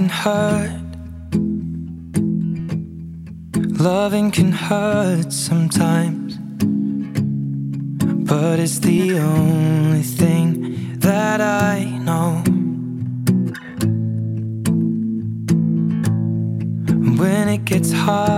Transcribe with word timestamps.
can 0.00 0.08
hurt. 0.08 0.80
Loving 3.78 4.30
can 4.30 4.52
hurt 4.52 5.30
sometimes, 5.30 6.38
but 8.30 8.58
it's 8.58 8.78
the 8.78 9.18
only 9.18 10.02
thing 10.02 10.98
that 11.00 11.40
I 11.42 11.84
know. 12.06 12.42
When 17.20 17.48
it 17.48 17.64
gets 17.66 17.92
hard, 17.92 18.30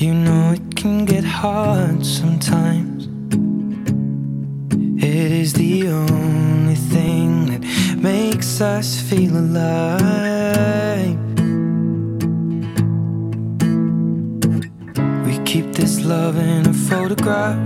you 0.00 0.14
know 0.14 0.52
it 0.52 0.76
can 0.76 1.04
get 1.04 1.24
hard. 1.24 1.83
us 8.64 8.98
feel 8.98 9.36
alive. 9.36 11.18
We 15.26 15.38
keep 15.44 15.72
this 15.74 16.00
love 16.02 16.38
in 16.38 16.66
a 16.66 16.72
photograph. 16.72 17.58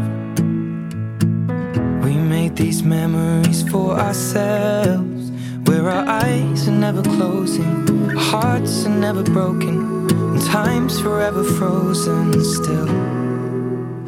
We 2.04 2.14
made 2.16 2.56
these 2.56 2.82
memories 2.82 3.62
for 3.70 3.92
ourselves. 3.92 5.30
Where 5.66 5.88
our 5.88 6.04
eyes 6.08 6.66
are 6.66 6.78
never 6.86 7.02
closing, 7.02 8.10
our 8.10 8.16
hearts 8.16 8.84
are 8.86 8.98
never 9.06 9.22
broken, 9.22 9.76
and 10.10 10.42
time's 10.46 10.98
forever 11.00 11.44
frozen 11.44 12.32
still. 12.56 12.88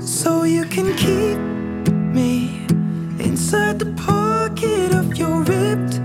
So 0.01 0.43
you 0.43 0.65
can 0.65 0.97
keep 0.97 1.39
me 2.19 2.67
inside 3.25 3.79
the 3.79 3.93
pocket 3.95 4.93
of 4.93 5.17
your 5.17 5.43
ripped 5.43 6.00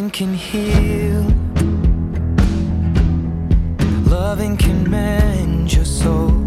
Loving 0.00 0.12
can 0.12 0.32
heal. 0.32 1.22
Loving 4.10 4.56
can 4.56 4.90
mend 4.90 5.74
your 5.74 5.84
soul. 5.84 6.39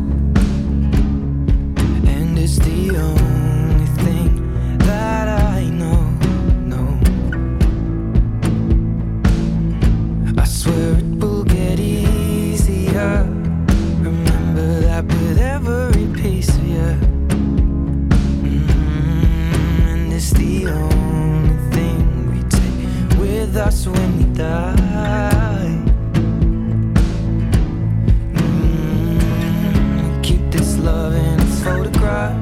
with 23.54 23.62
us 23.62 23.86
when 23.86 24.18
we 24.18 24.24
die. 24.36 25.84
Mm, 28.34 30.24
keep 30.24 30.42
this 30.50 30.78
love 30.78 31.14
in 31.14 31.40
a 31.40 31.46
photograph. 31.64 32.36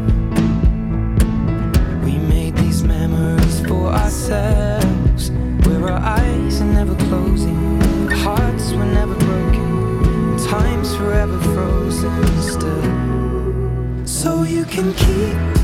We 2.05 2.17
made 2.17 2.55
these 2.55 2.83
memories 2.83 3.59
for 3.67 3.87
ourselves, 3.87 5.31
where 5.65 5.89
our 5.91 6.01
eyes 6.01 6.61
are 6.61 6.73
never 6.79 6.95
closing, 6.95 7.81
hearts 8.09 8.71
were 8.71 8.85
never 8.85 9.15
broken, 9.15 10.37
time's 10.47 10.95
forever 10.95 11.39
frozen 11.53 12.41
still. 12.41 14.05
So 14.05 14.43
you 14.43 14.63
can 14.63 14.93
keep. 14.93 15.60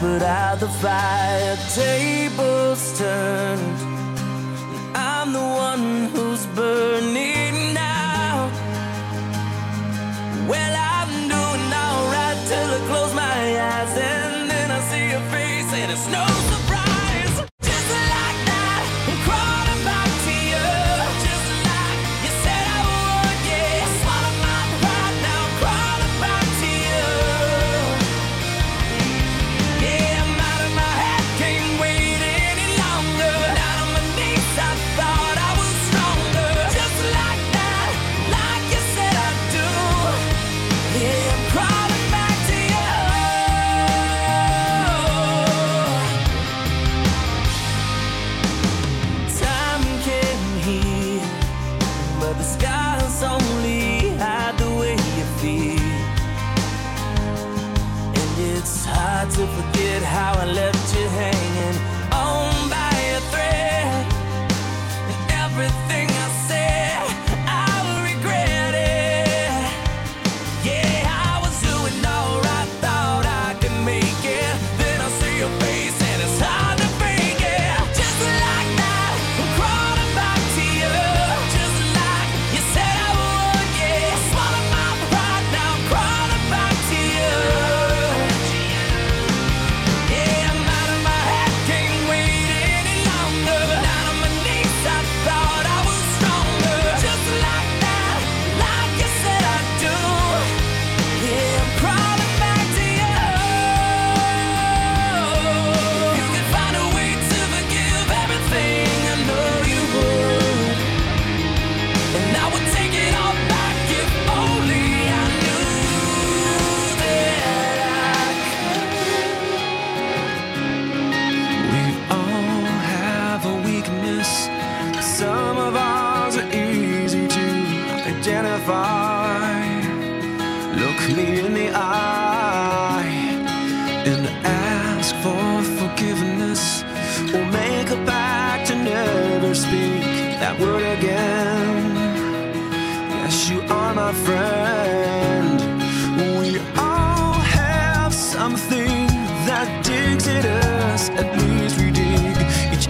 put 0.00 0.22
out 0.22 0.60
the 0.60 0.68
fire, 0.68 1.56
tables 1.74 2.98
turned. 2.98 3.78
I'm 4.94 5.32
the 5.32 5.40
one 5.40 6.06
who's 6.12 6.46
burning. 6.46 7.37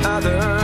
Other. 0.04 0.57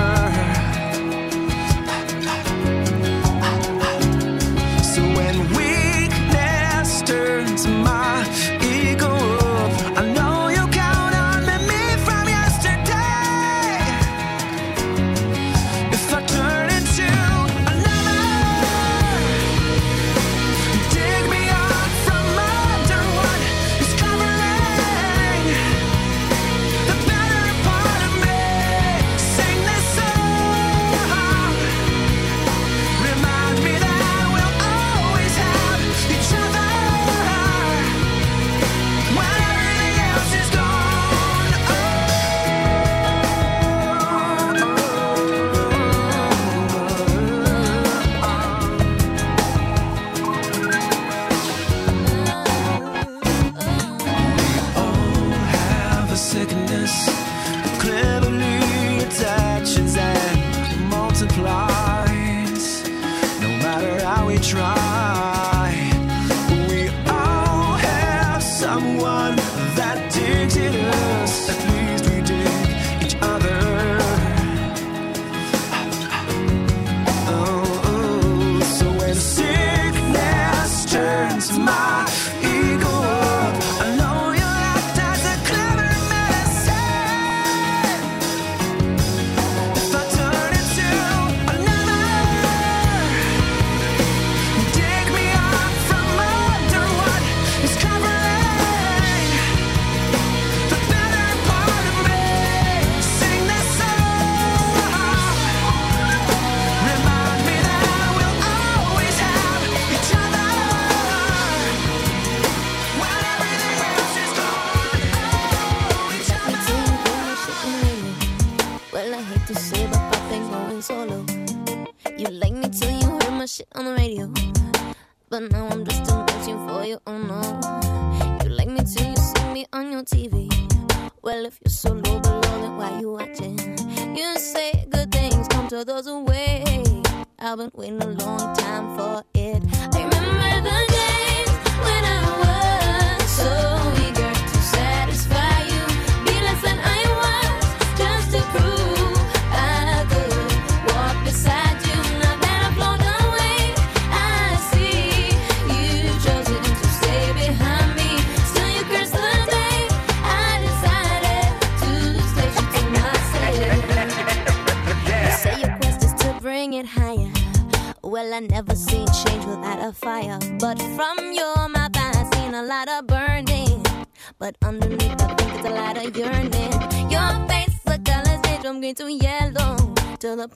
Try, 64.45 64.94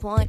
point 0.01 0.28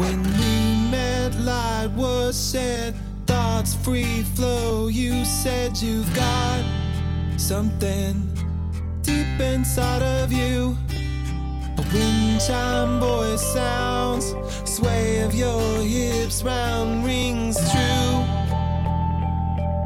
When 0.00 0.22
we 0.22 0.90
met, 0.90 1.38
light 1.40 1.90
was 1.94 2.52
shed, 2.52 2.94
thoughts 3.26 3.74
free 3.74 4.22
flow. 4.34 4.88
You 4.88 5.26
said 5.26 5.76
you've 5.76 6.10
got 6.14 6.64
something 7.36 8.14
deep 9.02 9.38
inside 9.38 10.00
of 10.00 10.32
you. 10.32 10.74
A 11.76 11.84
wind 11.92 12.40
chime 12.40 12.98
voice 12.98 13.42
sounds, 13.52 14.34
sway 14.64 15.20
of 15.20 15.34
your 15.34 15.82
hips 15.82 16.42
round 16.42 17.04
rings 17.04 17.58
true. 17.70 18.24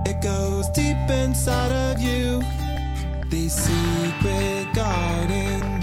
It 0.07 0.23
goes 0.23 0.69
deep 0.69 1.11
inside 1.11 1.73
of 1.73 2.01
you, 2.01 2.41
the 3.31 3.49
secret 3.49 4.73
garden. 4.75 5.74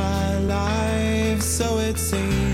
my 0.00 0.38
life, 0.38 1.42
so 1.42 1.78
it 1.78 1.98
seems. 1.98 2.49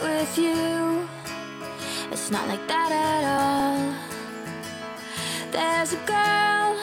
right 0.00 0.20
with 0.20 0.38
you. 0.38 1.08
It's 2.10 2.30
not 2.30 2.48
like 2.48 2.66
that 2.68 2.92
at 2.92 3.24
all. 3.38 3.94
There's 5.50 5.92
a 5.92 5.96
girl 6.06 6.76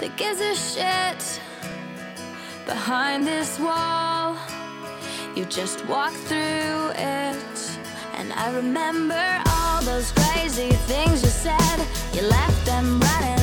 that 0.00 0.16
gives 0.16 0.40
a 0.40 0.54
shit 0.54 1.40
behind 2.66 3.26
this 3.26 3.58
wall. 3.58 4.36
You 5.34 5.44
just 5.46 5.86
walk 5.86 6.12
through 6.12 6.90
it. 6.96 7.78
And 8.16 8.32
I 8.32 8.52
remember 8.54 9.42
all 9.48 9.82
those 9.82 10.12
crazy 10.12 10.70
things 10.86 11.22
you 11.22 11.28
said. 11.28 11.78
You 12.12 12.22
left 12.22 12.66
them 12.66 13.00
running. 13.00 13.39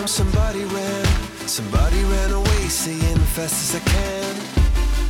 time 0.00 0.08
somebody 0.08 0.64
ran, 0.64 1.04
somebody 1.46 2.02
ran 2.04 2.32
away, 2.32 2.68
saying 2.68 3.18
fast 3.34 3.54
as 3.64 3.74
I 3.74 3.80
can. 3.80 4.34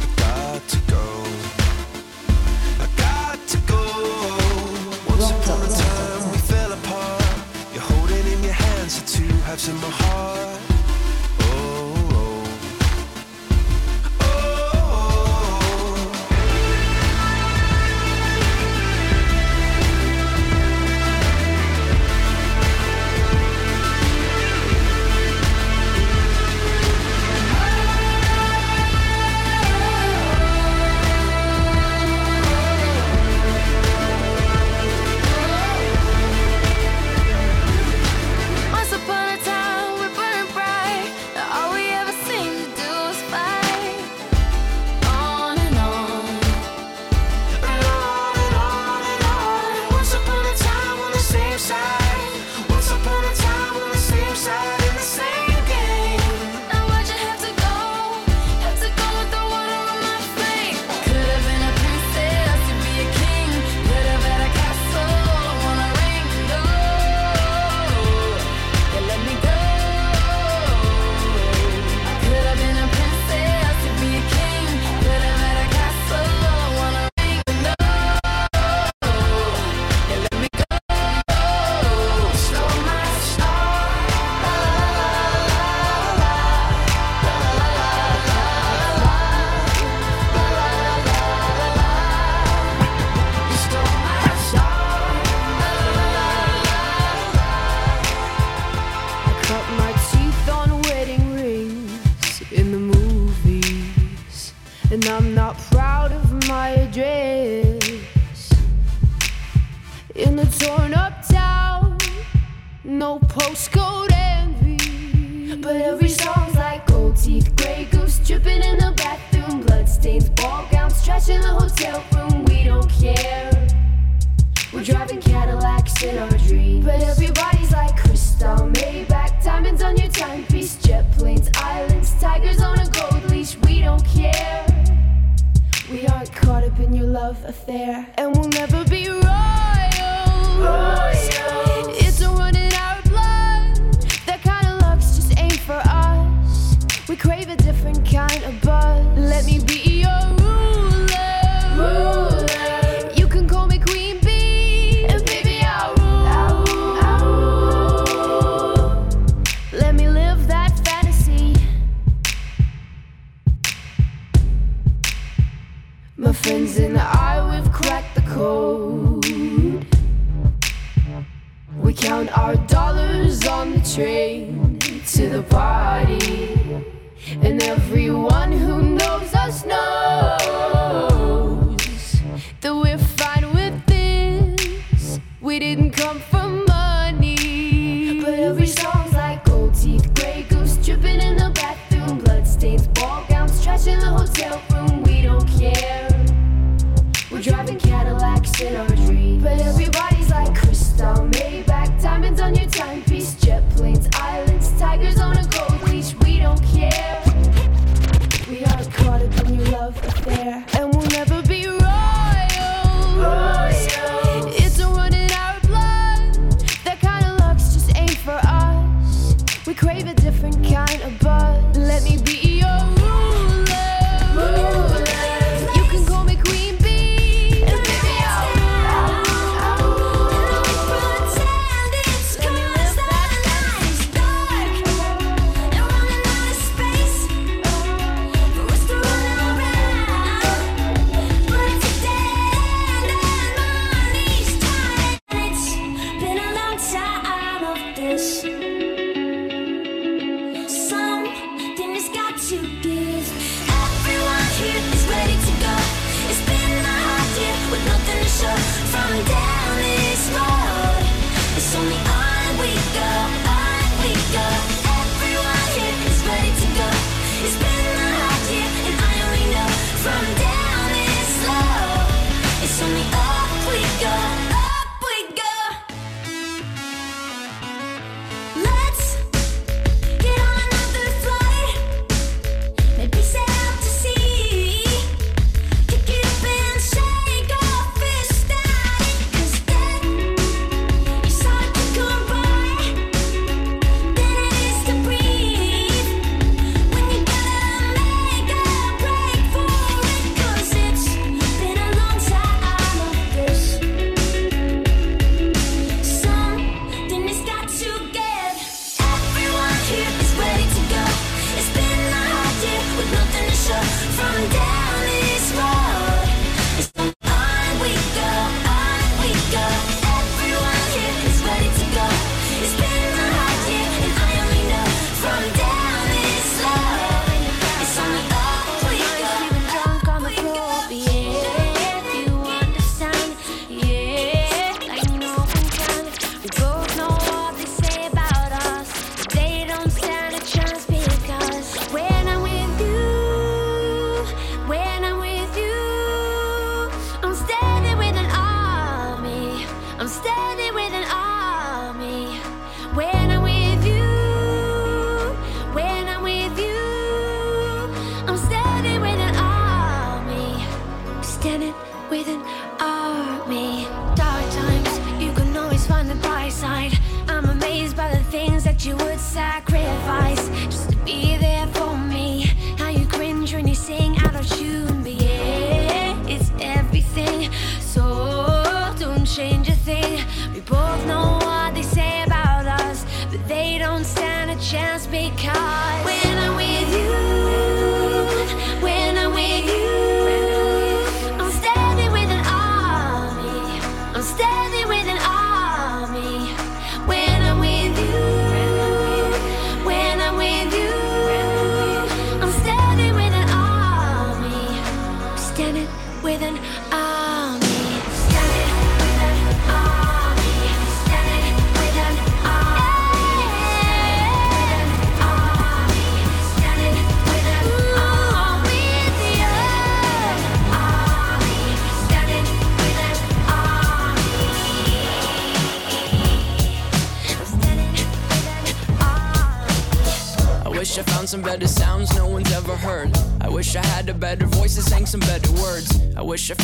I 0.02 0.08
got 0.16 0.68
to 0.68 0.78
go. 0.90 1.06
I 2.80 2.88
got 2.96 3.38
to 3.52 3.58
go. 3.68 3.84
Once 5.08 5.30
upon 5.30 5.60
a 5.62 5.70
time 5.84 6.32
we 6.32 6.38
fell 6.38 6.72
apart. 6.72 7.22
You're 7.72 7.82
holding 7.82 8.26
in 8.32 8.42
your 8.42 8.52
hands 8.52 9.00
the 9.00 9.06
two 9.06 9.34
halves 9.46 9.68
of 9.68 9.80
my 9.80 9.90
heart. 9.90 10.69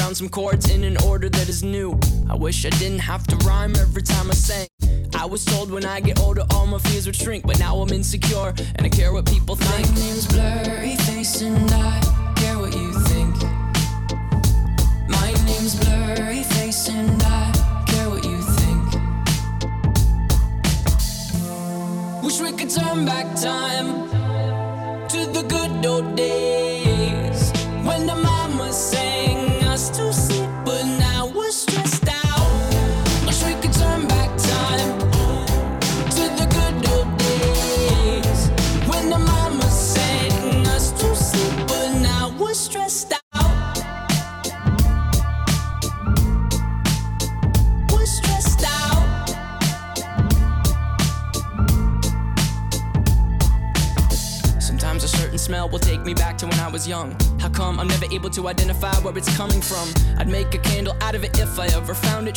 down 0.07 0.15
some 0.15 0.29
chords 0.29 0.71
in 0.71 0.85
an 0.85 0.97
order 1.03 1.29
that 1.29 1.49
is 1.49 1.65
new. 1.65 1.99
I 2.31 2.37
wish 2.37 2.65
I 2.65 2.71
didn't 2.71 3.01
have 3.01 3.27
to 3.27 3.37
rhyme 3.39 3.75
every 3.75 4.03
time 4.03 4.31
I 4.31 4.35
sang. 4.35 4.69
I 5.17 5.25
was 5.25 5.45
told 5.45 5.69
when 5.69 5.85
I 5.85 5.99
get 5.99 6.21
older 6.21 6.45
all 6.51 6.67
my 6.69 6.79
fears 6.79 7.07
would 7.07 7.17
shrink, 7.17 7.45
but 7.45 7.59
now 7.59 7.77
I'm 7.79 7.89
insecure 7.89 8.55
and 8.77 8.87
I 8.87 8.89
care 8.89 9.13
what 9.13 9.27
people 9.27 9.57
think. 9.57 9.89
My 9.89 9.95
name's 9.97 10.27
Blurryface 10.29 11.43
and 11.45 11.73
I 11.73 12.16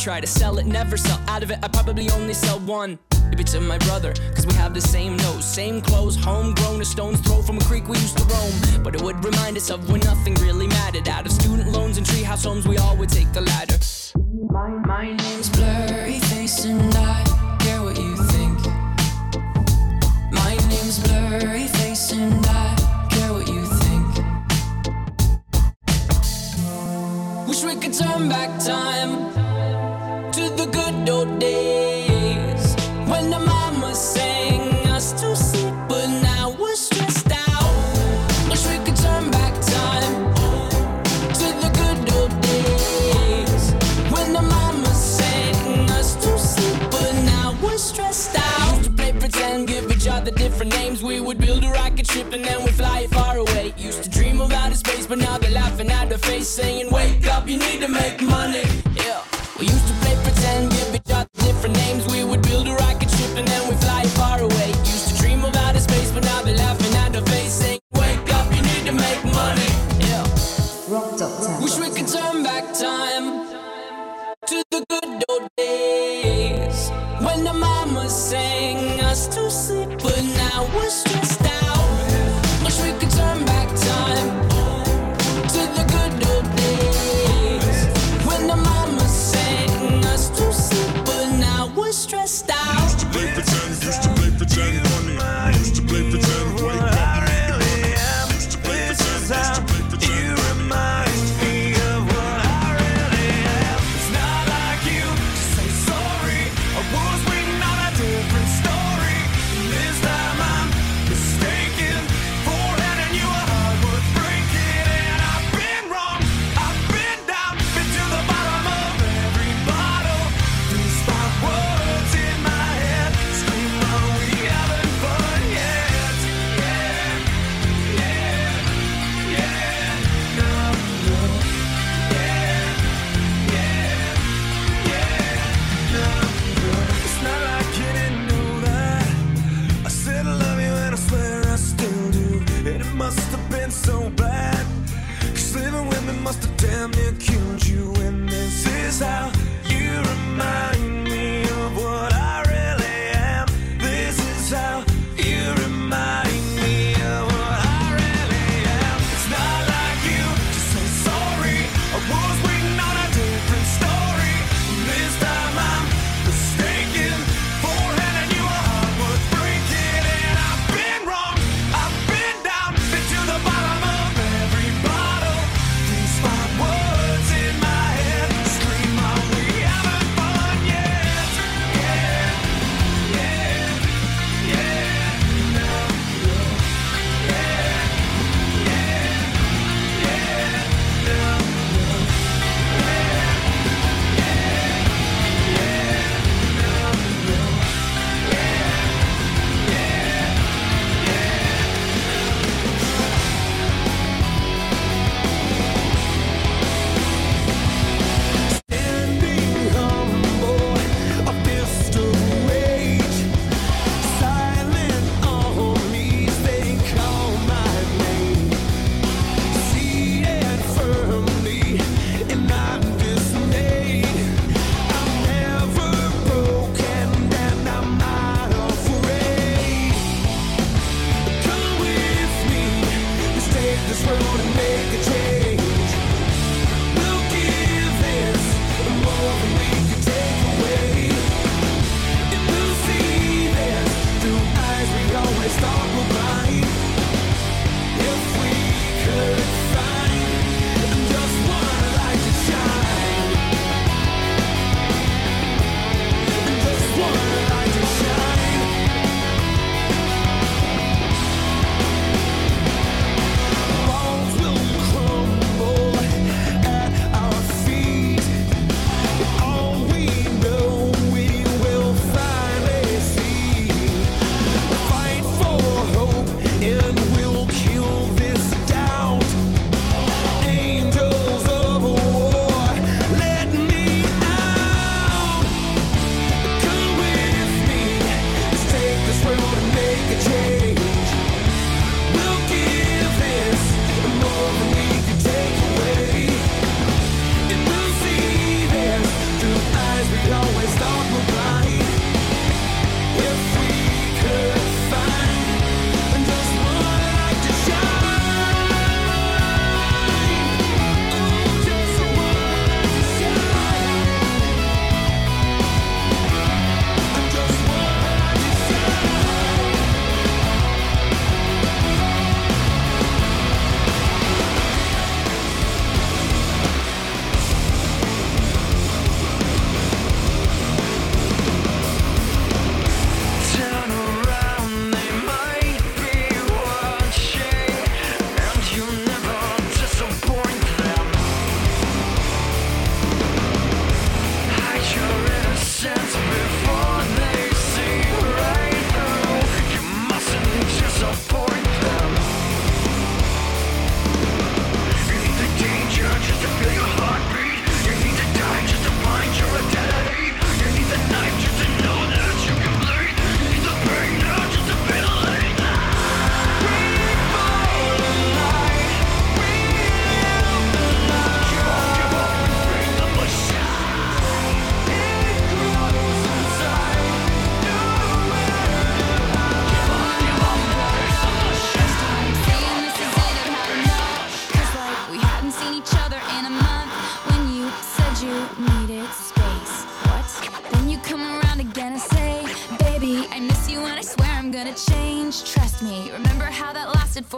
try 0.00 0.18
to 0.20 0.26
sell 0.26 0.58
it, 0.58 0.66
never 0.66 0.96
sell 0.96 1.20
out 1.28 1.42
of 1.42 1.50
it. 1.50 1.58
I 1.62 1.68
probably 1.68 2.08
only 2.10 2.32
sell 2.32 2.58
one. 2.60 2.98
Maybe 3.28 3.44
to 3.44 3.60
my 3.60 3.78
brother, 3.78 4.14
cause 4.34 4.46
we 4.46 4.54
have 4.54 4.72
the 4.72 4.80
same 4.80 5.16
nose, 5.18 5.44
same 5.44 5.82
clothes, 5.82 6.16
homegrown, 6.16 6.80
a 6.80 6.84
stone's 6.84 7.20
throw 7.20 7.42
from 7.42 7.58
a 7.58 7.64
creek 7.64 7.86
we 7.86 7.98
used 7.98 8.16
to 8.16 8.24
roam. 8.24 8.82
But 8.82 8.94
it 8.94 9.02
would 9.02 9.22
remind 9.24 9.56
us 9.56 9.70
of 9.70 9.90
when 9.90 10.00
nothing 10.00 10.34
really 10.36 10.66
mattered. 10.66 11.06
Out 11.08 11.26
of 11.26 11.32
student 11.32 11.70
loans 11.70 11.98
and 11.98 12.06
treehouse 12.06 12.44
homes, 12.44 12.66
we 12.66 12.78
all 12.78 12.96
would 12.96 13.10
take 13.10 13.30
the 13.32 13.42
ladder. 13.42 13.69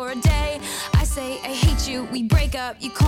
for 0.03 0.11
a 0.11 0.17
day. 0.17 0.59
I 0.95 1.05
say 1.05 1.39
I 1.45 1.53
hate 1.65 1.89
you, 1.89 2.05
we 2.11 2.25
break 2.25 2.57
up, 2.57 2.75
you 2.81 2.91
Call 2.91 3.02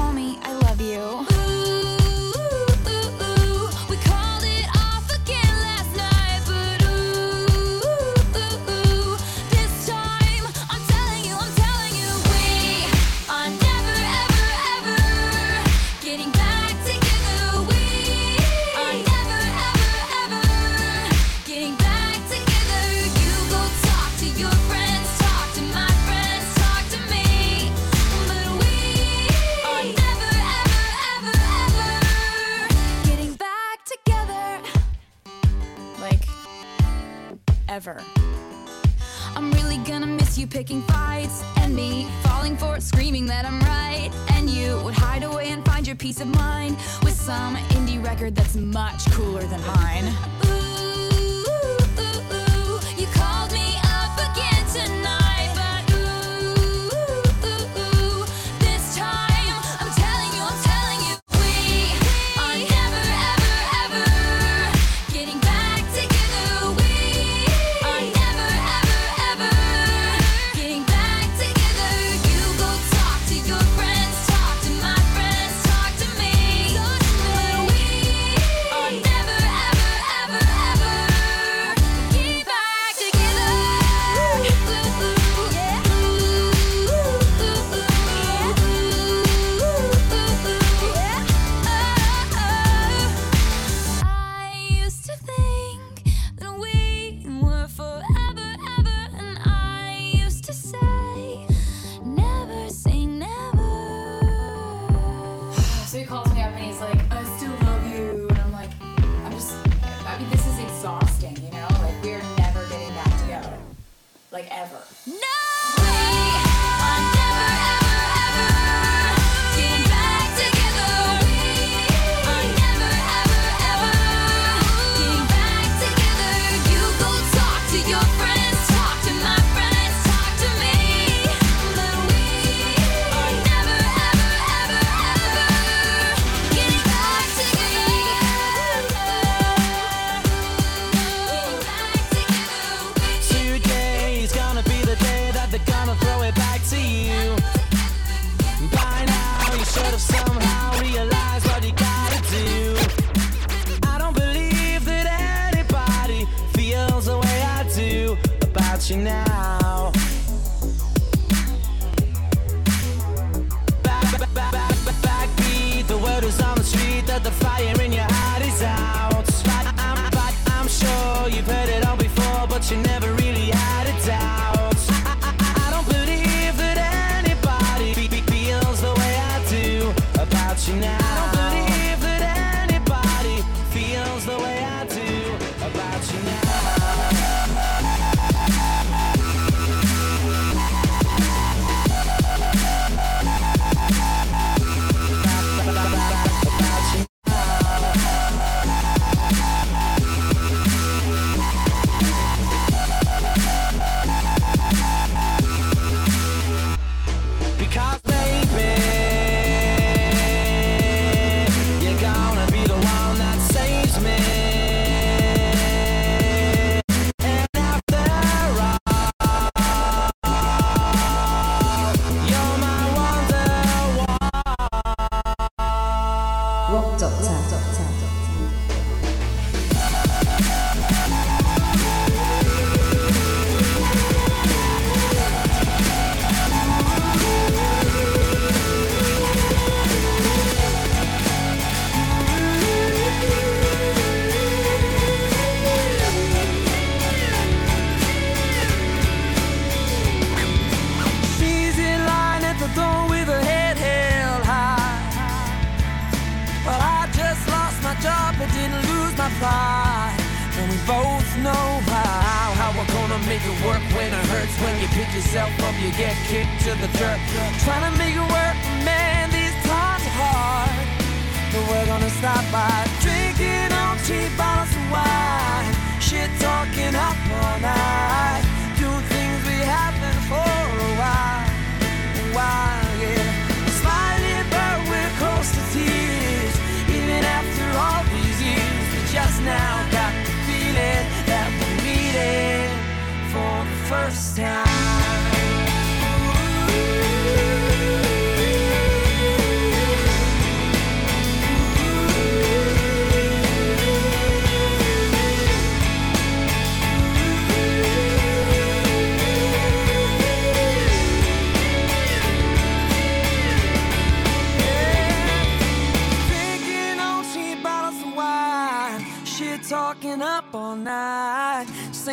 some 47.25 47.57
indie 47.73 48.05
record 48.05 48.35
that's 48.35 48.55
much 48.55 49.11
cooler 49.13 49.43
than 49.45 49.67
mine. 49.67 50.44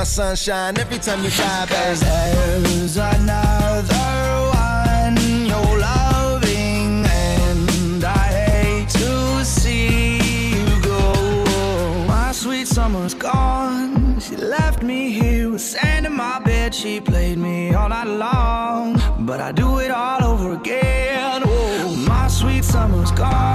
my 0.00 0.04
sunshine 0.04 0.78
every 0.78 0.98
time 0.98 1.22
you 1.22 1.28
fly, 1.28 1.66
baby. 1.66 2.00
There's 2.00 2.96
another 2.96 4.08
one 4.48 5.16
you're 5.50 5.78
loving, 5.78 7.04
and 7.04 8.02
I 8.02 8.26
hate 8.38 8.88
to 9.00 9.44
see 9.44 10.16
you 10.54 10.80
go. 10.80 12.06
My 12.06 12.32
sweet 12.32 12.66
summer's 12.66 13.12
gone. 13.12 14.18
She 14.20 14.36
left 14.36 14.82
me 14.82 15.10
here 15.10 15.50
with 15.50 15.60
sand 15.60 16.06
in 16.06 16.14
my 16.14 16.38
bed. 16.38 16.74
She 16.74 16.98
played 16.98 17.36
me 17.36 17.74
all 17.74 17.90
night 17.90 18.06
long, 18.06 18.98
but 19.26 19.38
I 19.42 19.52
do 19.52 19.80
it 19.80 19.90
all 19.90 20.24
over 20.24 20.54
again. 20.54 21.42
Whoa. 21.42 21.94
My 22.08 22.26
sweet 22.28 22.64
summer's 22.64 23.12
gone. 23.12 23.49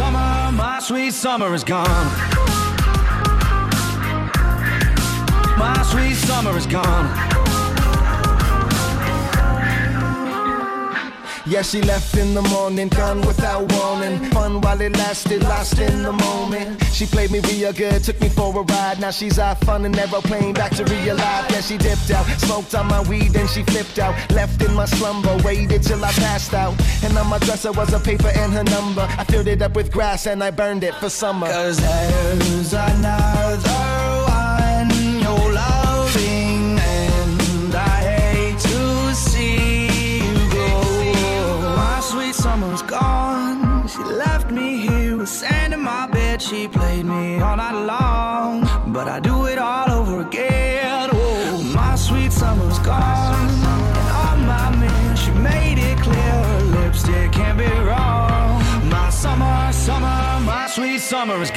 summer, 0.00 0.52
my 0.56 0.78
sweet 0.80 1.12
summer 1.12 1.54
is 1.54 1.62
gone. 1.62 2.06
My 5.58 5.82
sweet 5.90 6.14
summer 6.14 6.56
is 6.56 6.66
gone. 6.66 7.39
Yeah, 11.50 11.62
she 11.62 11.82
left 11.82 12.16
in 12.16 12.32
the 12.32 12.42
morning, 12.42 12.86
gone 12.86 13.22
without 13.22 13.72
warning. 13.72 14.30
Fun 14.30 14.60
while 14.60 14.80
it 14.80 14.96
lasted, 14.96 15.42
lost 15.42 15.80
in 15.80 16.04
the 16.04 16.12
moment. 16.12 16.80
She 16.92 17.06
played 17.06 17.32
me 17.32 17.40
real 17.40 17.72
good, 17.72 18.04
took 18.04 18.20
me 18.20 18.28
for 18.28 18.56
a 18.56 18.62
ride. 18.62 19.00
Now 19.00 19.10
she's 19.10 19.36
out 19.40 19.58
fun 19.64 19.84
and 19.84 19.92
never 19.96 20.20
playing 20.20 20.54
back 20.54 20.70
to 20.76 20.84
real 20.84 21.16
life. 21.16 21.50
Yeah, 21.50 21.60
she 21.60 21.76
dipped 21.76 22.08
out, 22.12 22.24
smoked 22.38 22.72
on 22.76 22.86
my 22.86 23.02
weed, 23.08 23.32
then 23.32 23.48
she 23.48 23.64
flipped 23.64 23.98
out. 23.98 24.14
Left 24.30 24.62
in 24.62 24.72
my 24.74 24.84
slumber, 24.84 25.36
waited 25.44 25.82
till 25.82 26.04
I 26.04 26.12
passed 26.12 26.54
out. 26.54 26.74
And 27.02 27.18
on 27.18 27.26
my 27.26 27.38
dresser 27.40 27.72
was 27.72 27.92
a 27.92 27.98
paper 27.98 28.28
and 28.28 28.52
her 28.52 28.62
number. 28.62 29.02
I 29.18 29.24
filled 29.24 29.48
it 29.48 29.60
up 29.60 29.74
with 29.74 29.90
grass 29.90 30.28
and 30.28 30.44
I 30.44 30.52
burned 30.52 30.84
it 30.84 30.94
for 30.94 31.10
summer. 31.10 31.48
Cause 31.48 31.80
hers 31.80 32.74
are 32.74 32.96
not. 32.98 33.39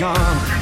gone. 0.04 0.53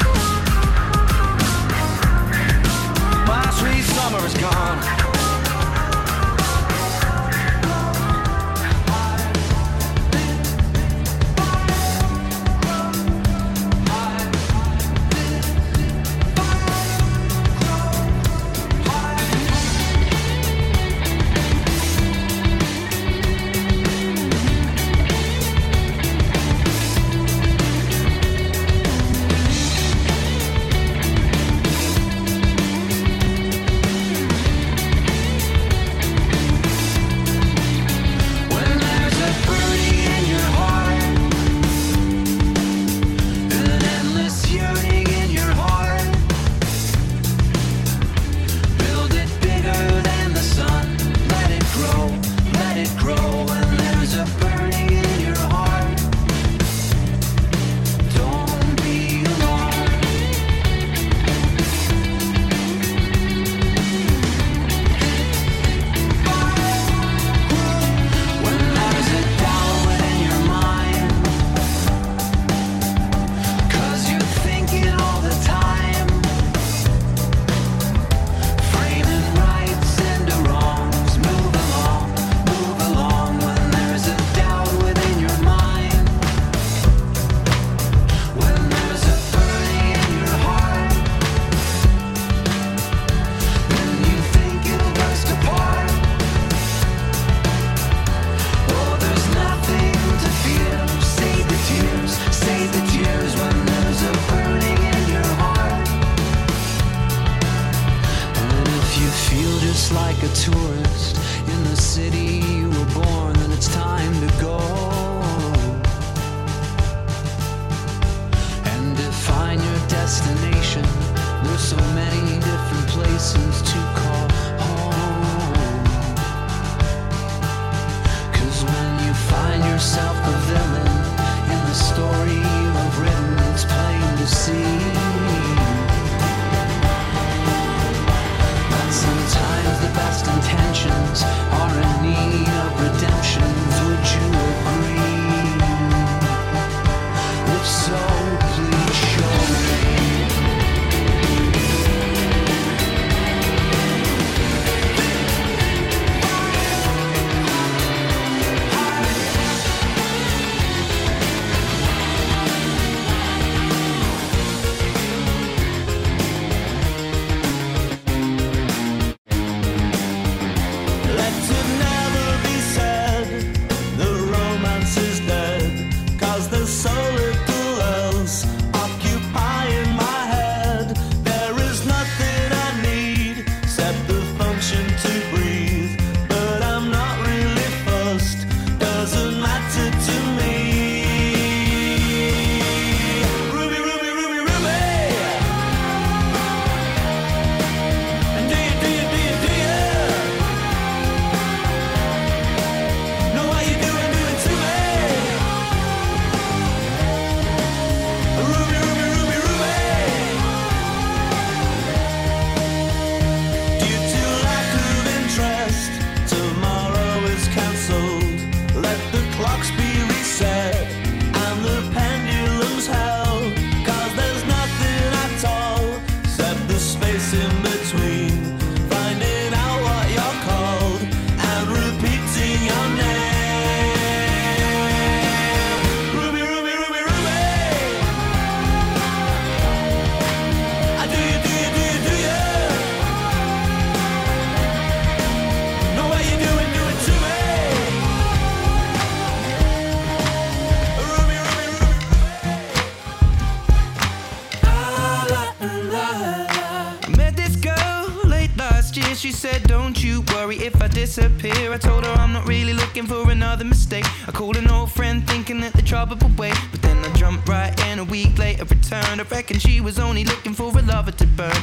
Would 266.10 266.40
wait. 266.40 266.56
But 266.72 266.82
then 266.82 266.98
I 267.04 267.14
jumped 267.14 267.48
right 267.48 267.74
in 267.88 268.00
a 268.00 268.04
week 268.04 268.38
later, 268.38 268.66
returned. 268.66 269.22
I 269.22 269.24
reckon 269.24 269.60
she 269.60 269.82
was 269.82 270.00
only 270.00 270.24
looking 270.24 270.54
for 270.54 270.78
a 270.78 270.82
lover 270.82 271.12
to 271.12 271.28
burn. 271.28 271.61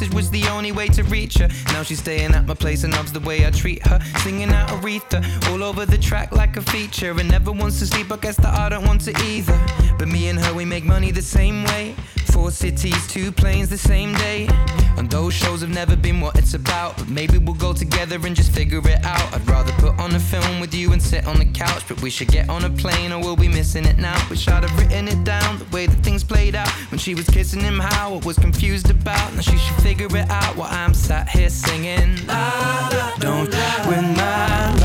Message 0.00 0.14
was 0.14 0.30
the 0.30 0.46
only 0.48 0.70
way 0.70 0.86
to 0.86 1.02
reach 1.04 1.38
her. 1.38 1.48
Now 1.72 1.82
she's 1.82 1.98
staying 1.98 2.32
at 2.32 2.46
my 2.46 2.54
place 2.54 2.84
and 2.84 2.92
loves 2.92 3.12
the 3.12 3.18
way 3.18 3.44
I 3.44 3.50
treat 3.50 3.84
her. 3.84 3.98
Singing 4.22 4.50
out 4.50 4.68
Aretha 4.68 5.20
all 5.50 5.64
over 5.64 5.84
the 5.86 5.98
track 5.98 6.30
like 6.30 6.56
a 6.56 6.60
feature. 6.60 7.18
And 7.18 7.28
never 7.28 7.50
wants 7.50 7.80
to 7.80 7.86
sleep, 7.86 8.12
I 8.12 8.16
guess 8.16 8.36
that 8.36 8.54
I 8.54 8.68
don't 8.68 8.86
want 8.86 9.00
to 9.02 9.12
either. 9.24 9.58
But 9.98 10.06
me 10.06 10.28
and 10.28 10.38
her, 10.38 10.54
we 10.54 10.64
make 10.64 10.84
money 10.84 11.10
the 11.10 11.22
same 11.22 11.64
way. 11.64 11.96
Four 12.48 12.52
cities, 12.54 13.06
two 13.08 13.30
planes 13.30 13.68
the 13.68 13.76
same 13.76 14.14
day. 14.14 14.48
And 14.96 15.10
those 15.10 15.34
shows 15.34 15.60
have 15.60 15.68
never 15.68 15.94
been 15.94 16.18
what 16.18 16.38
it's 16.38 16.54
about. 16.54 16.96
But 16.96 17.10
maybe 17.10 17.36
we'll 17.36 17.54
go 17.54 17.74
together 17.74 18.18
and 18.24 18.34
just 18.34 18.52
figure 18.52 18.78
it 18.88 19.04
out. 19.04 19.34
I'd 19.34 19.46
rather 19.46 19.70
put 19.72 19.98
on 19.98 20.14
a 20.14 20.18
film 20.18 20.58
with 20.58 20.72
you 20.72 20.94
and 20.94 21.02
sit 21.02 21.26
on 21.26 21.38
the 21.38 21.44
couch. 21.44 21.84
But 21.86 22.00
we 22.00 22.08
should 22.08 22.28
get 22.28 22.48
on 22.48 22.64
a 22.64 22.70
plane 22.70 23.12
or 23.12 23.20
we'll 23.20 23.36
be 23.36 23.48
missing 23.48 23.84
it 23.84 23.98
now. 23.98 24.16
Wish 24.30 24.48
I'd 24.48 24.64
have 24.64 24.78
written 24.78 25.08
it 25.08 25.22
down 25.24 25.58
the 25.58 25.66
way 25.76 25.88
that 25.88 26.02
things 26.02 26.24
played 26.24 26.54
out. 26.54 26.70
When 26.90 26.98
she 26.98 27.14
was 27.14 27.28
kissing 27.28 27.60
him, 27.60 27.78
how 27.80 28.14
I 28.14 28.16
was 28.24 28.38
confused 28.38 28.88
about. 28.88 29.34
Now 29.34 29.42
she 29.42 29.58
should 29.58 29.82
figure 29.82 30.06
it 30.06 30.30
out 30.30 30.56
while 30.56 30.72
I'm 30.72 30.94
sat 30.94 31.28
here 31.28 31.50
singing. 31.50 32.26
La, 32.26 32.88
la, 32.90 33.16
don't 33.18 33.50
win 33.86 34.16
my 34.16 34.77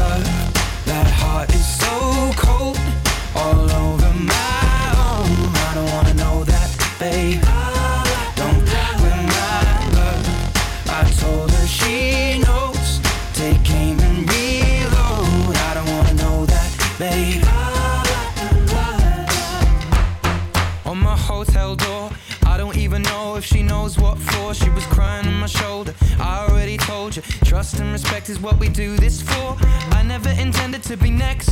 respect 28.23 28.29
is 28.29 28.43
what 28.43 28.59
we 28.59 28.69
do 28.69 28.95
this 28.97 29.21
for. 29.21 29.55
I 29.91 30.03
never 30.03 30.29
intended 30.29 30.83
to 30.83 30.97
be 30.97 31.09
next, 31.09 31.49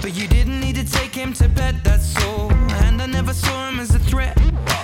but 0.00 0.14
you 0.14 0.28
didn't 0.28 0.60
need 0.60 0.76
to 0.76 0.84
take 0.84 1.14
him 1.14 1.32
to 1.34 1.48
bed, 1.48 1.80
that's 1.84 2.16
all. 2.24 2.52
And 2.84 3.00
I 3.00 3.06
never 3.06 3.32
saw 3.32 3.68
him 3.68 3.80
as 3.80 3.94
a 3.94 3.98
threat 3.98 4.36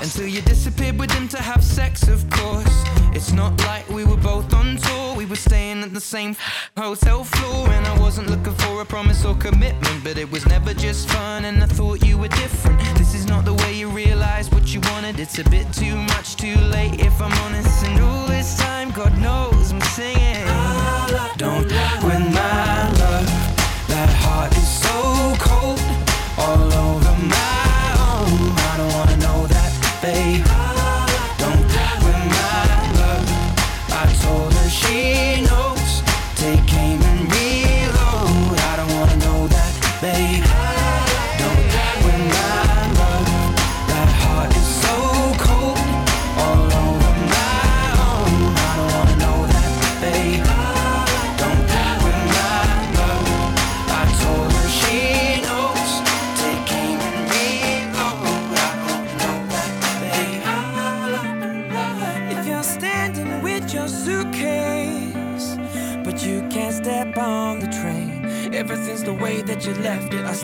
until 0.02 0.26
you 0.26 0.40
disappeared 0.42 0.98
with 0.98 1.10
him 1.10 1.28
to 1.28 1.38
have 1.38 1.62
sex, 1.62 2.08
of 2.08 2.28
course. 2.30 2.84
It's 3.12 3.32
not 3.32 3.52
like 3.66 3.88
we 3.88 4.04
were 4.04 4.16
both 4.16 4.54
on 4.54 4.76
tour, 4.76 5.16
we 5.16 5.26
were 5.26 5.42
staying 5.48 5.82
at 5.82 5.92
the 5.92 6.00
same 6.00 6.36
hotel 6.76 7.24
floor. 7.24 7.68
And 7.70 7.86
I 7.86 7.98
wasn't 7.98 8.30
looking 8.30 8.54
for 8.64 8.80
a 8.80 8.84
promise 8.84 9.24
or 9.24 9.34
commitment, 9.34 10.04
but 10.04 10.18
it 10.18 10.30
was 10.30 10.46
never 10.46 10.72
just 10.74 11.08
fun, 11.10 11.44
and 11.44 11.62
I 11.62 11.66
thought 11.66 12.04
you 12.04 12.16
were 12.18 12.32
different. 12.44 12.78
This 12.96 13.14
is 13.14 13.26
not 13.26 13.44
the 13.44 13.54
way 13.54 13.74
you 13.74 13.88
realize 13.88 14.50
what 14.50 14.74
you 14.74 14.80
wanted, 14.92 15.20
it's 15.20 15.38
a 15.38 15.44
bit 15.50 15.66
too 15.72 15.96
much, 16.12 16.36
too 16.36 16.56
late 16.76 17.00
if 17.00 17.20
I'm 17.20 17.32
honest. 17.44 17.84
And 17.86 18.00
all 18.00 18.27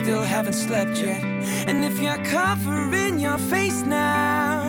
still 0.05 0.21
haven't 0.21 0.53
slept 0.53 0.99
yet. 0.99 1.23
And 1.67 1.83
if 1.83 1.99
you're 1.99 2.23
covering 2.25 3.17
your 3.19 3.39
face 3.39 3.81
now, 3.81 4.61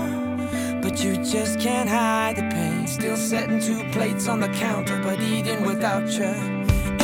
but 0.81 1.05
you 1.05 1.23
just 1.23 1.61
can't 1.61 1.91
hide 1.91 2.37
the 2.37 2.49
pain, 2.57 2.87
still 2.87 3.19
setting 3.19 3.61
two 3.61 3.85
plates 3.91 4.29
on 4.29 4.41
the 4.41 4.49
counter, 4.49 4.99
but 5.03 5.21
eating 5.21 5.63
without 5.67 6.09
you. 6.19 6.33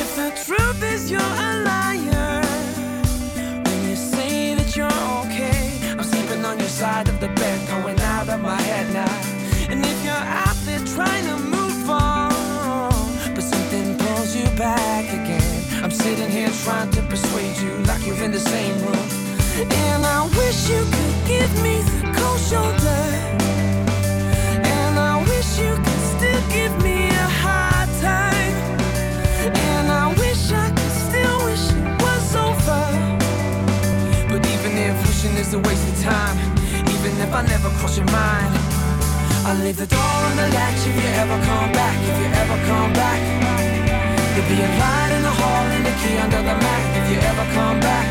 If 0.02 0.16
the 0.16 0.30
truth 0.46 0.82
is 0.82 1.10
you're 1.10 1.20
a 1.20 1.52
liar, 1.68 2.40
when 3.66 3.78
you 3.90 3.96
say 3.96 4.54
that 4.54 4.76
you're 4.76 4.98
okay, 5.20 5.92
I'm 5.98 6.02
sleeping 6.02 6.42
on 6.46 6.59
your 6.59 6.70
side 6.70 7.09
of 7.09 7.20
the 7.20 7.28
bed, 7.28 7.68
going 7.68 8.00
out 8.00 8.30
of 8.30 8.40
my 8.40 8.59
head 8.62 8.94
now. 8.94 9.14
And 9.70 9.84
if 9.84 10.04
you're 10.06 10.26
out 10.42 10.56
there 10.64 10.82
trying 10.96 11.26
to 11.26 11.36
move 11.36 11.90
on, 11.90 12.32
but 13.34 13.42
something 13.42 13.98
pulls 13.98 14.34
you 14.34 14.46
back 14.56 15.04
again, 15.20 15.84
I'm 15.84 15.90
sitting 15.90 16.30
here 16.30 16.50
trying 16.64 16.90
to 16.92 17.02
persuade 17.32 17.56
you 17.62 17.76
like 17.84 18.06
you're 18.06 18.22
in 18.22 18.30
the 18.30 18.38
same 18.38 18.78
room. 18.84 19.09
And 19.70 20.04
I 20.04 20.28
wish 20.36 20.68
you 20.68 20.84
could 20.94 21.16
give 21.26 21.52
me 21.62 21.80
the 21.82 22.12
cold 22.16 22.40
shoulder. 22.40 23.02
And 24.76 24.98
I 24.98 25.22
wish 25.28 25.59
you 25.59 25.74
could 25.74 26.02
still 26.14 26.42
give 26.50 26.72
me 26.82 27.09
a 27.09 27.28
hard 27.42 27.88
time. 28.00 28.54
And 29.44 29.86
I 29.90 30.09
wish 30.18 30.52
I 30.52 30.68
could 30.76 30.96
still 31.09 31.36
wish 31.48 31.64
it 31.72 32.02
was 32.04 32.36
over. 32.36 32.84
But 34.28 34.42
even 34.54 34.72
if 34.86 34.94
wishing 35.06 35.36
is 35.36 35.54
a 35.54 35.60
waste 35.60 35.88
of 35.92 36.02
time, 36.02 36.36
even 36.94 37.12
if 37.24 37.32
I 37.32 37.42
never 37.46 37.70
cross 37.78 37.96
your 37.96 38.10
mind, 38.10 38.52
I'll 39.46 39.59
leave 39.64 39.76
the 39.76 39.86
door 39.86 40.16
on 40.28 40.36
the 40.36 40.48
latch 40.56 40.80
if 40.86 40.96
you 41.02 41.10
ever 41.22 41.38
come 41.48 41.72
back, 41.72 41.96
if 42.10 42.16
you 42.22 42.28
ever 42.42 42.59
come 42.66 42.92
back. 42.92 43.20
There'll 44.34 44.48
be 44.48 44.62
a 44.62 44.70
light 44.80 45.12
in 45.16 45.22
the 45.22 45.34
hall 45.40 45.64
and 45.76 45.86
a 45.86 45.94
key 46.00 46.16
under 46.18 46.42
the 46.48 46.56
mat 46.64 46.91
you 47.12 47.20
ever 47.20 47.47
come 47.52 47.78
back. 47.80 48.09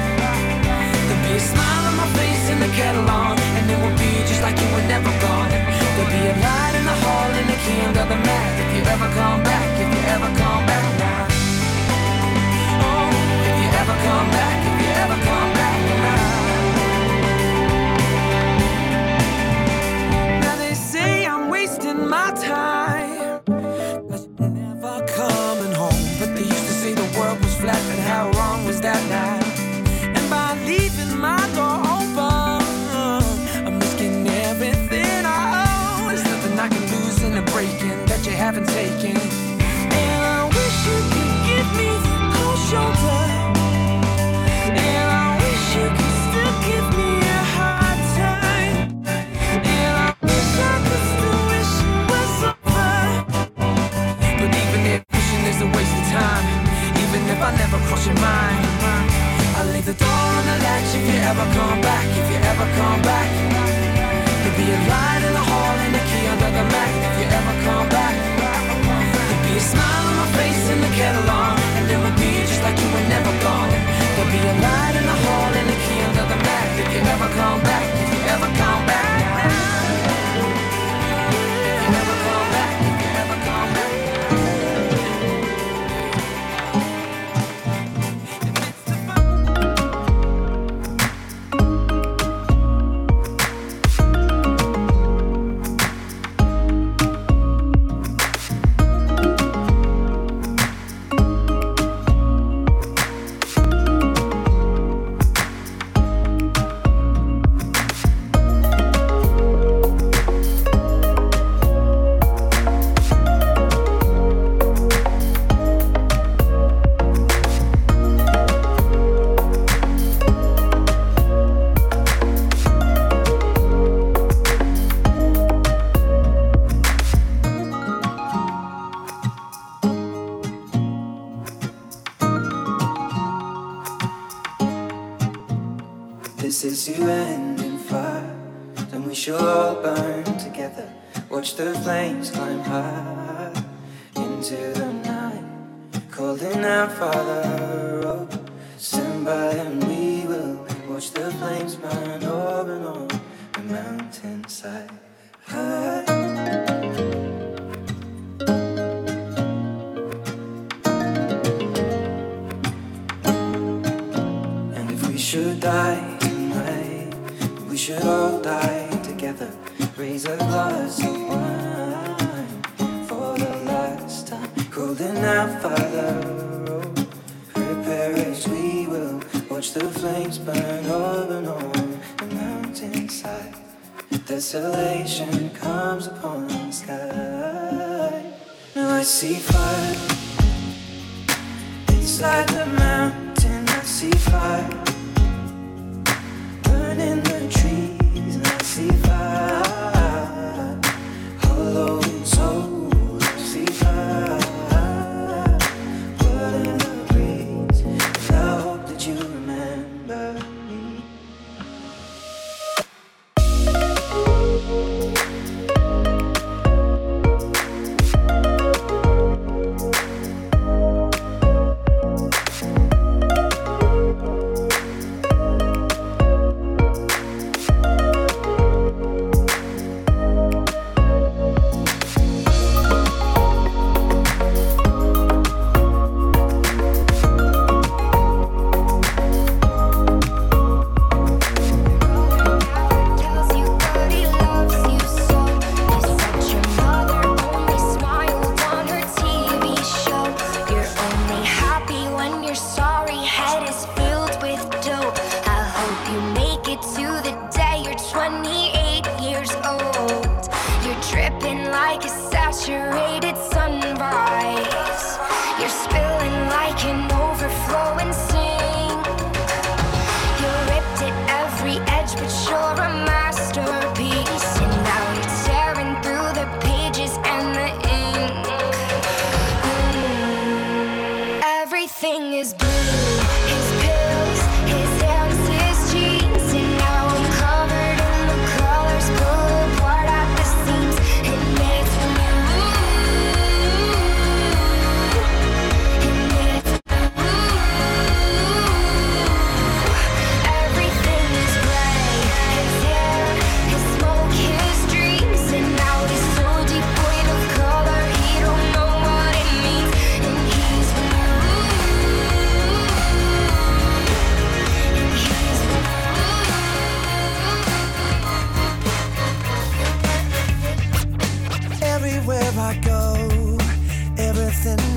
There'll 1.07 1.26
be 1.26 1.34
a 1.34 1.40
smile 1.40 1.84
on 1.90 1.95
my 1.98 2.07
face 2.14 2.45
and 2.53 2.61
the 2.61 2.69
kettle 2.78 3.10
on, 3.10 3.34
and 3.57 3.65
it 3.65 3.80
will 3.82 3.98
be 3.98 4.11
just 4.30 4.41
like 4.45 4.53
you 4.61 4.69
were 4.78 4.86
never 4.86 5.10
gone. 5.26 5.49
There'll 5.49 6.14
be 6.14 6.22
a 6.30 6.36
light 6.38 6.73
in 6.78 6.86
the 6.86 6.98
hall 7.03 7.30
and 7.34 7.48
the 7.49 7.57
key 7.65 7.82
under 7.82 8.06
the 8.06 8.19
mat 8.22 8.52
if 8.61 8.69
you 8.78 8.84
ever 8.94 9.10
come 9.18 9.41
back, 9.41 9.69
if 9.82 9.90
you 9.90 10.02
ever 10.15 10.30
come 10.38 10.64
back 10.69 10.86
now. 11.02 11.23
Oh, 12.86 13.10
if 13.49 13.56
you 13.61 13.69
ever 13.82 13.95
come 14.06 14.30
back, 14.38 14.70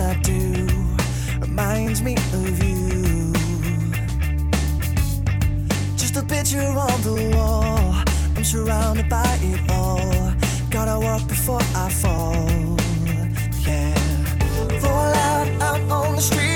I 0.05 0.15
do 0.21 0.67
reminds 1.41 2.03
me 2.03 2.15
of 2.15 2.63
you. 2.63 3.33
Just 5.97 6.17
a 6.17 6.23
picture 6.23 6.61
on 6.61 7.01
the 7.03 7.33
wall, 7.35 7.95
I'm 8.37 8.45
surrounded 8.45 9.09
by 9.09 9.39
it 9.41 9.61
all. 9.71 10.35
Gotta 10.71 11.01
walk 11.01 11.27
before 11.27 11.63
I 11.75 11.89
fall. 11.89 12.77
Yeah, 13.67 13.95
Fall 14.81 15.15
out 15.29 15.49
out 15.63 15.81
on 15.91 16.17
the 16.17 16.21
street. 16.21 16.54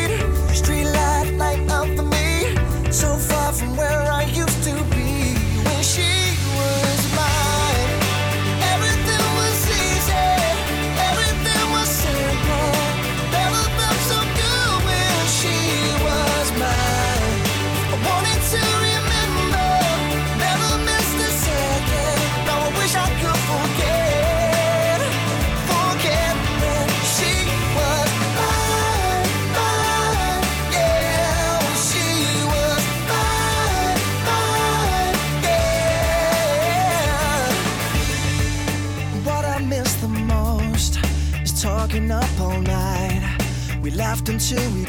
should 44.48 44.74
we 44.74 44.87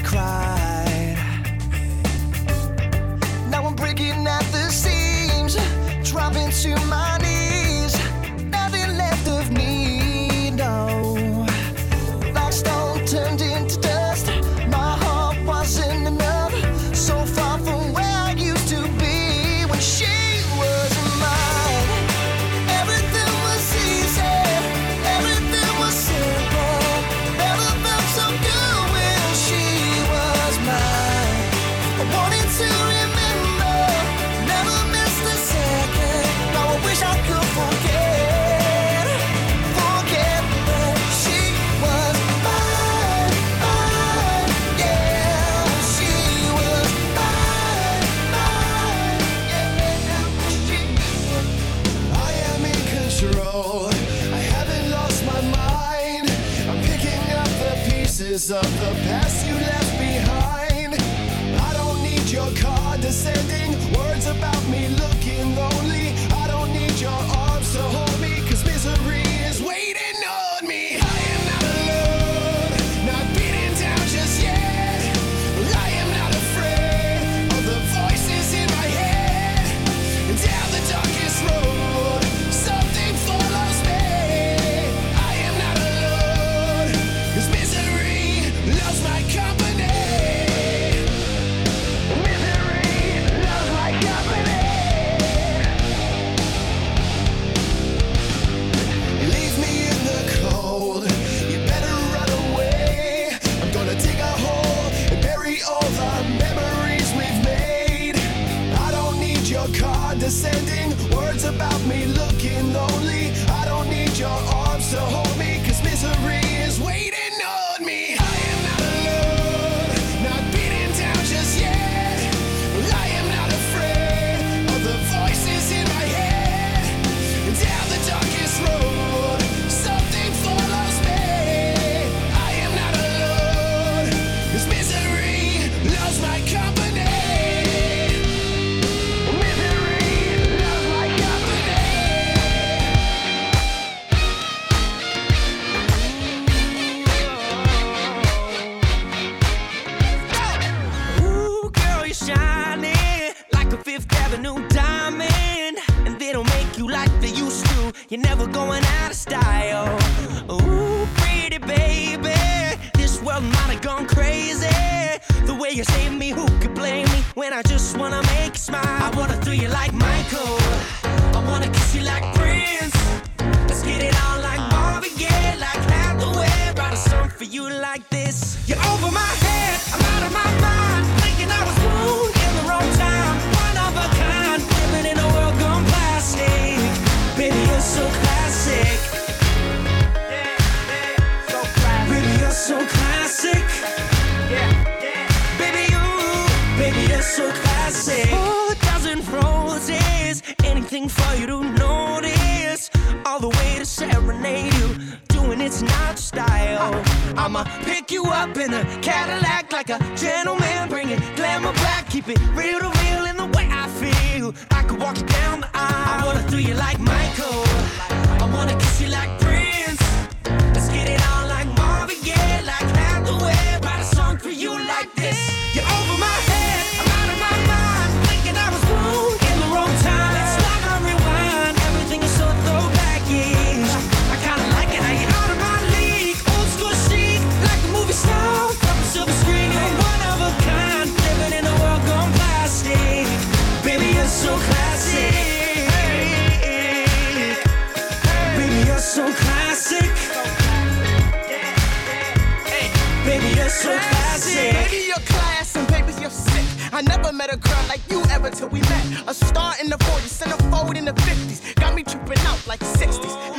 so 253.79 253.97
classic. 253.97 254.71
Baby, 254.73 255.05
you're 255.07 255.25
class 255.25 255.75
and 255.75 255.87
baby, 255.87 256.11
you're 256.19 256.29
sick. 256.29 256.65
I 256.91 257.01
never 257.01 257.31
met 257.31 257.53
a 257.53 257.57
girl 257.57 257.83
like 257.87 258.01
you 258.09 258.21
ever 258.29 258.49
till 258.49 258.67
we 258.67 258.81
met. 258.81 259.05
A 259.27 259.33
star 259.33 259.73
in 259.81 259.89
the 259.89 259.97
40s, 259.97 260.41
and 260.43 260.51
a 260.51 260.55
centerfold 260.55 260.97
in 260.97 261.05
the 261.05 261.13
50s. 261.13 261.75
Got 261.75 261.95
me 261.95 262.03
tripping 262.03 262.39
out 262.39 262.59
like 262.67 262.81
60s. 262.81 263.58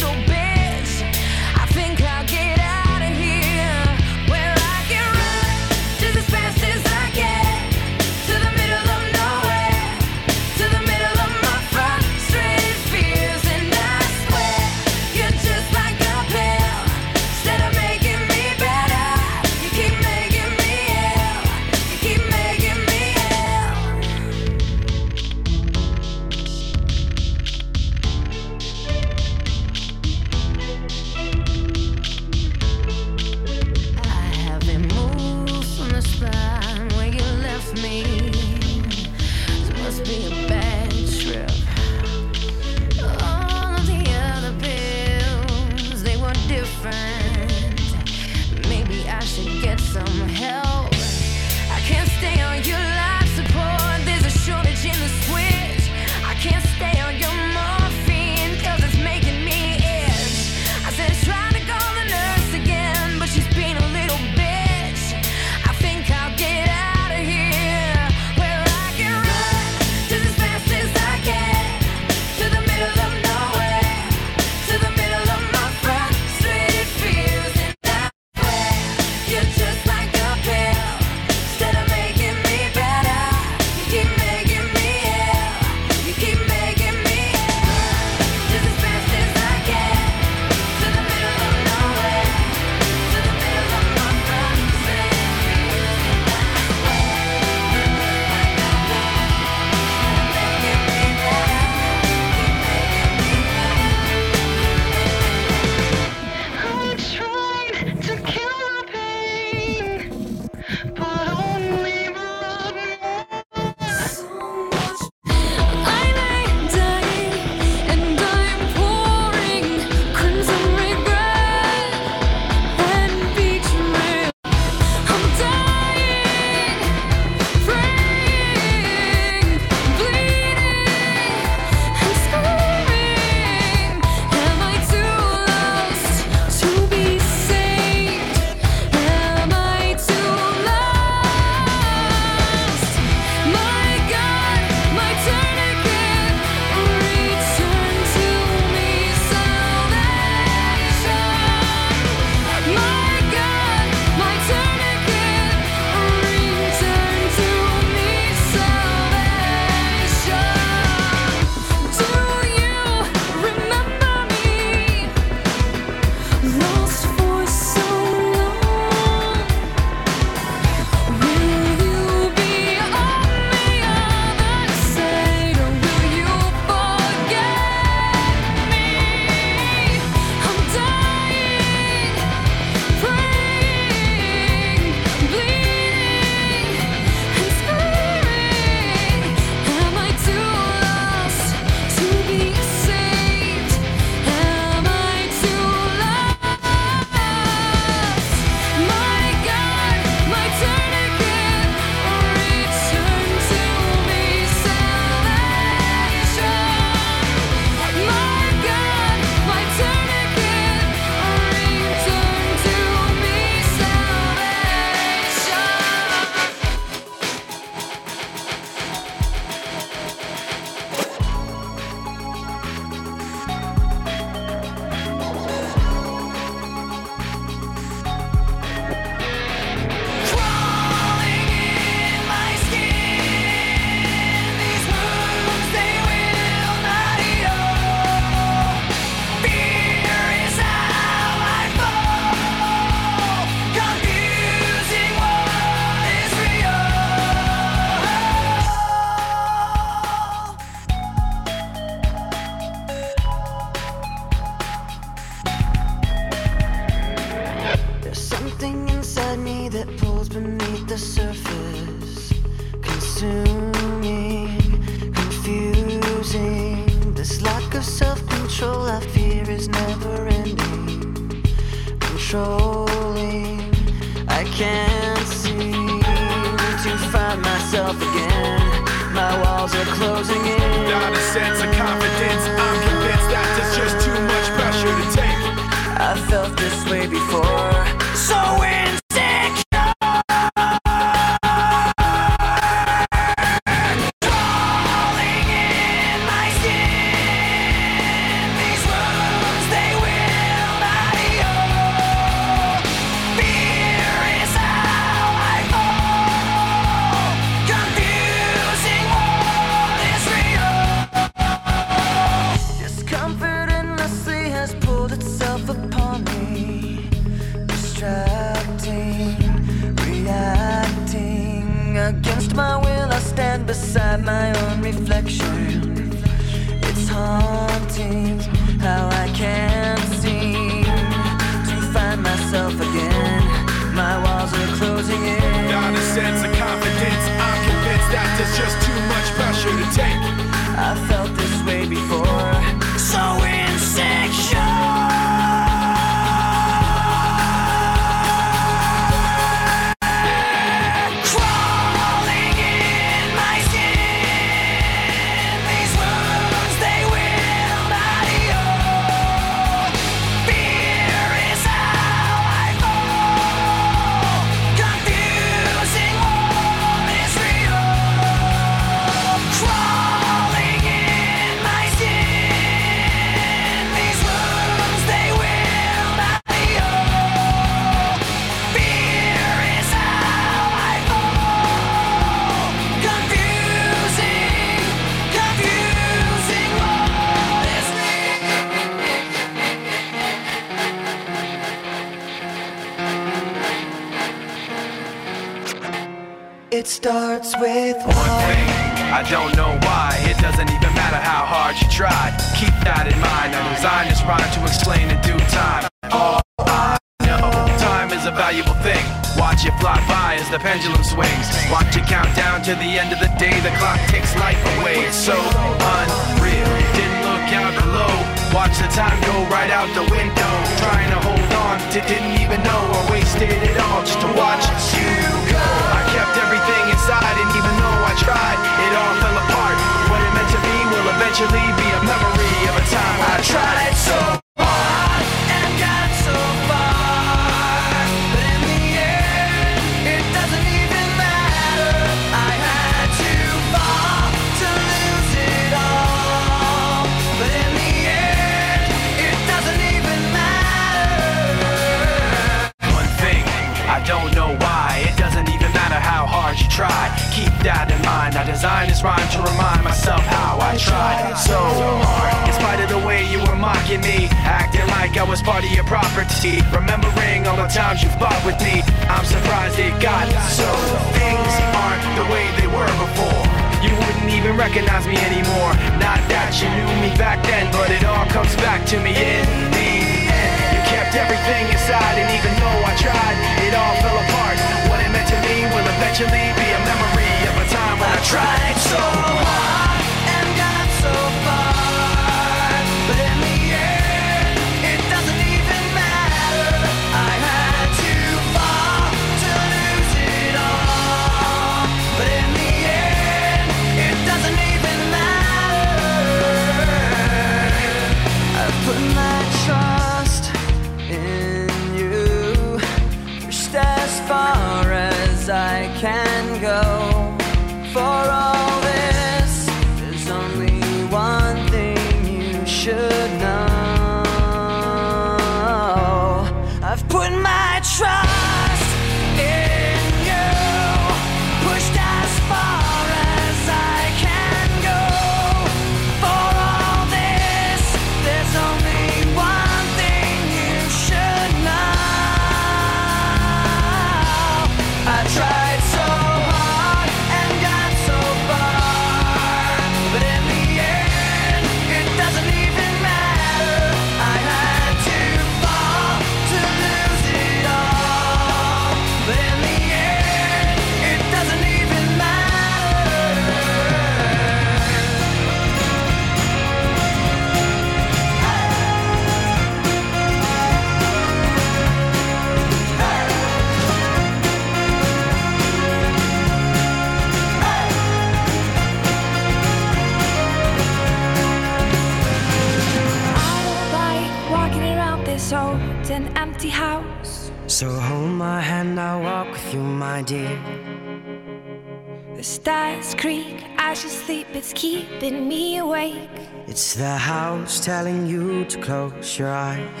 Sleep, 594.24 594.46
it's 594.54 594.72
keeping 594.72 595.46
me 595.48 595.78
awake. 595.78 596.30
It's 596.66 596.94
the 596.94 597.16
house 597.16 597.84
telling 597.84 598.26
you 598.26 598.64
to 598.64 598.80
close 598.80 599.38
your 599.38 599.52
eyes. 599.52 600.00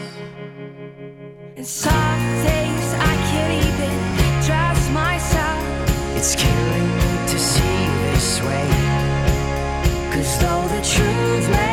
And 1.56 1.66
some 1.66 2.22
days 2.48 2.88
I 3.10 3.14
can't 3.30 3.54
even 3.68 3.94
trust 4.46 4.90
myself. 4.92 5.62
It's 6.16 6.34
killing 6.34 6.88
me 7.00 7.12
to 7.32 7.38
see 7.38 7.76
you 7.84 7.94
this 8.08 8.40
way. 8.40 8.68
Cause 10.12 10.38
though 10.40 10.66
the 10.74 10.82
truth 10.94 11.63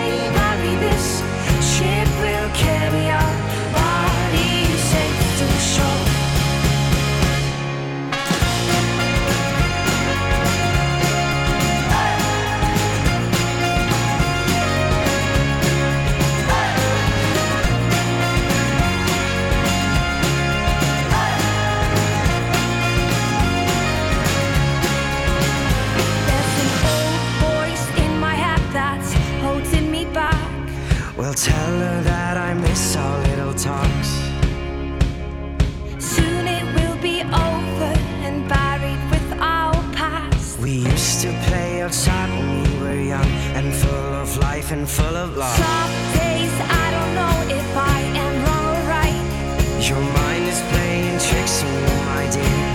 life 44.72 44.80
and 44.80 44.90
full 44.90 45.16
of 45.16 45.38
love. 45.38 45.56
Some 45.58 45.94
days 46.20 46.54
I 46.60 46.92
don't 46.96 47.14
know 47.20 47.56
if 47.56 47.78
I 47.78 48.00
am 48.24 48.34
wrong 48.46 48.66
or 48.74 48.82
right. 48.90 49.24
Your 49.88 50.00
mind 50.00 50.46
is 50.48 50.62
playing 50.72 51.20
tricks 51.20 51.64
on 51.64 51.74
you, 51.88 51.98
my 52.12 52.24
dear. 52.36 52.68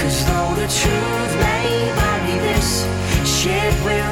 Cause 0.00 0.18
though 0.26 0.54
the 0.60 0.68
truth 0.80 1.32
may 1.46 1.68
vary, 1.98 2.38
this 2.48 2.68
ship 3.24 3.74
will 3.84 4.11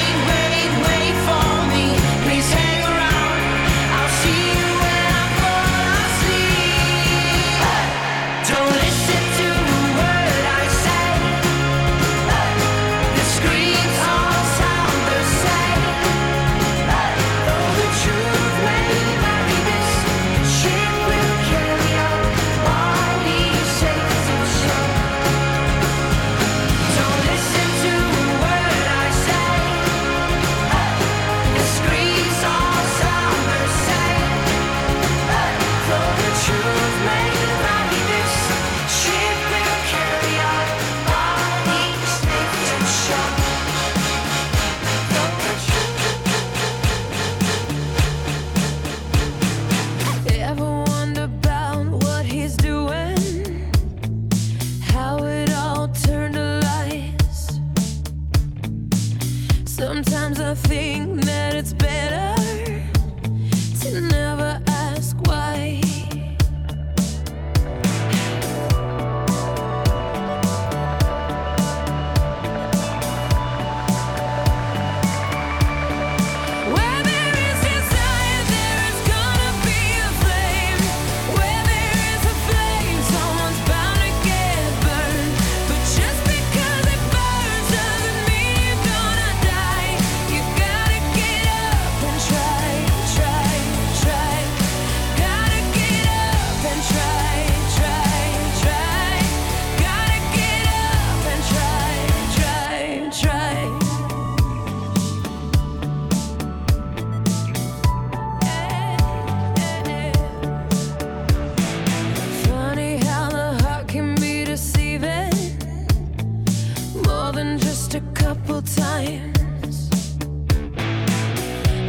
than 117.31 117.57
just 117.59 117.93
a 117.93 118.01
couple 118.13 118.61
times. 118.61 119.89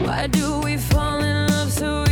Why 0.04 0.26
do 0.26 0.60
we 0.60 0.76
fall 0.76 1.18
in 1.20 1.46
love 1.48 1.72
so 1.72 2.04